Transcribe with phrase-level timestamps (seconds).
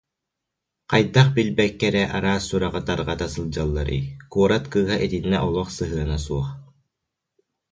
[0.91, 6.47] Хайдах билбэккэ эрэ араас сураҕы тарҕата сылдьалларый, куорат кыыһа итиннэ олох сыһыана суох